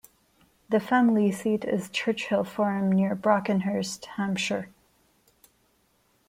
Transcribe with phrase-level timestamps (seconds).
[0.67, 4.69] The family seat is Church Hill Farm, near Brockenhurst, Hampshire.